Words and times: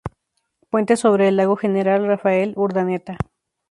Puente 0.71 0.97
sobre 0.97 1.27
el 1.27 1.37
Lago 1.37 1.55
General 1.55 2.03
Rafael 2.07 2.53
Urdaneta. 2.57 3.17